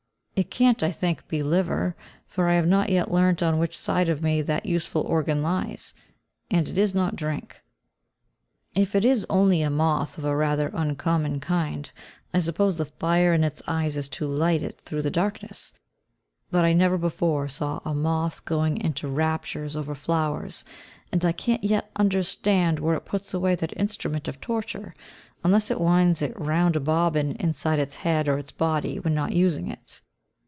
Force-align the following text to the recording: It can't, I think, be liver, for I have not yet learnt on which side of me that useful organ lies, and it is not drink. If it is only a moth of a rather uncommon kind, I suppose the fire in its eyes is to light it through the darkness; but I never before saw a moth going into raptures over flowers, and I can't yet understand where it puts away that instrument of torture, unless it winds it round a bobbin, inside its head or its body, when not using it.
It 0.33 0.49
can't, 0.49 0.81
I 0.81 0.89
think, 0.89 1.27
be 1.27 1.43
liver, 1.43 1.95
for 2.25 2.49
I 2.49 2.55
have 2.55 2.65
not 2.65 2.89
yet 2.89 3.11
learnt 3.11 3.43
on 3.43 3.59
which 3.59 3.77
side 3.77 4.09
of 4.09 4.23
me 4.23 4.41
that 4.41 4.65
useful 4.65 5.03
organ 5.03 5.43
lies, 5.43 5.93
and 6.49 6.67
it 6.67 6.79
is 6.79 6.95
not 6.95 7.15
drink. 7.15 7.61
If 8.73 8.95
it 8.95 9.05
is 9.05 9.23
only 9.29 9.61
a 9.61 9.69
moth 9.69 10.17
of 10.17 10.25
a 10.25 10.35
rather 10.35 10.71
uncommon 10.73 11.41
kind, 11.41 11.91
I 12.33 12.39
suppose 12.39 12.77
the 12.79 12.85
fire 12.85 13.35
in 13.35 13.43
its 13.43 13.61
eyes 13.67 13.95
is 13.95 14.09
to 14.09 14.25
light 14.25 14.63
it 14.63 14.81
through 14.81 15.03
the 15.03 15.11
darkness; 15.11 15.73
but 16.49 16.65
I 16.65 16.73
never 16.73 16.97
before 16.97 17.47
saw 17.47 17.79
a 17.85 17.93
moth 17.93 18.43
going 18.43 18.77
into 18.79 19.07
raptures 19.07 19.75
over 19.75 19.93
flowers, 19.93 20.65
and 21.11 21.23
I 21.23 21.33
can't 21.33 21.63
yet 21.63 21.91
understand 21.97 22.79
where 22.79 22.95
it 22.95 23.05
puts 23.05 23.35
away 23.35 23.53
that 23.53 23.77
instrument 23.77 24.27
of 24.27 24.41
torture, 24.41 24.95
unless 25.43 25.69
it 25.69 25.79
winds 25.79 26.23
it 26.23 26.33
round 26.35 26.75
a 26.75 26.79
bobbin, 26.79 27.33
inside 27.33 27.77
its 27.77 27.97
head 27.97 28.27
or 28.27 28.39
its 28.39 28.51
body, 28.51 28.97
when 28.97 29.13
not 29.13 29.33
using 29.33 29.67
it. 29.69 30.01